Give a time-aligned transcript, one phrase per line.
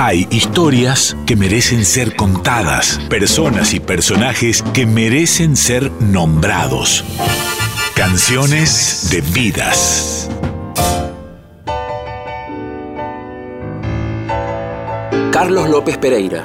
[0.00, 7.04] Hay historias que merecen ser contadas, personas y personajes que merecen ser nombrados.
[7.96, 10.30] Canciones de vidas.
[15.32, 16.44] Carlos López Pereira.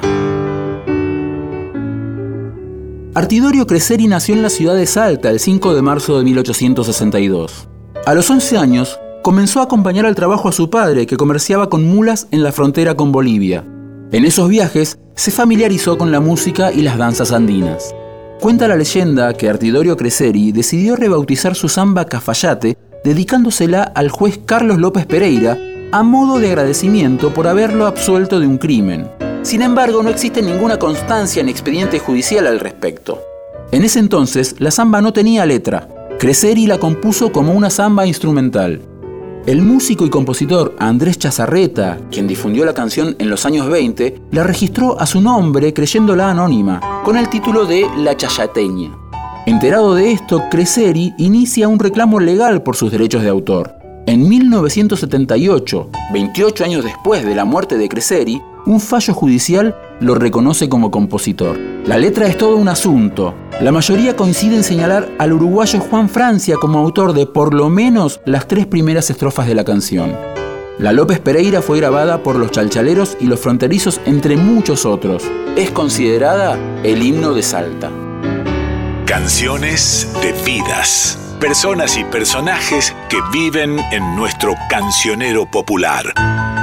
[3.14, 7.68] Artidorio Creseri nació en la ciudad de Salta el 5 de marzo de 1862.
[8.04, 11.82] A los 11 años, comenzó a acompañar al trabajo a su padre, que comerciaba con
[11.82, 13.64] mulas en la frontera con Bolivia.
[14.12, 17.94] En esos viajes, se familiarizó con la música y las danzas andinas.
[18.38, 24.76] Cuenta la leyenda que Artidorio Creseri decidió rebautizar su samba Cafayate, dedicándosela al juez Carlos
[24.76, 25.56] López Pereira,
[25.90, 29.08] a modo de agradecimiento por haberlo absuelto de un crimen.
[29.40, 33.22] Sin embargo, no existe ninguna constancia en expediente judicial al respecto.
[33.72, 35.88] En ese entonces, la samba no tenía letra.
[36.18, 38.82] Creseri la compuso como una samba instrumental.
[39.46, 44.42] El músico y compositor Andrés Chazarreta, quien difundió la canción en los años 20, la
[44.42, 48.96] registró a su nombre creyéndola anónima, con el título de La Chayateña.
[49.44, 53.74] Enterado de esto, Creseri inicia un reclamo legal por sus derechos de autor.
[54.06, 60.68] En 1978, 28 años después de la muerte de Creseri, un fallo judicial lo reconoce
[60.68, 61.58] como compositor.
[61.86, 63.34] La letra es todo un asunto.
[63.60, 68.20] La mayoría coincide en señalar al uruguayo Juan Francia como autor de por lo menos
[68.26, 70.14] las tres primeras estrofas de la canción.
[70.78, 75.22] La López Pereira fue grabada por los chalchaleros y los fronterizos entre muchos otros.
[75.56, 77.90] Es considerada el himno de Salta.
[79.06, 81.18] Canciones de vidas.
[81.40, 86.53] Personas y personajes que viven en nuestro cancionero popular.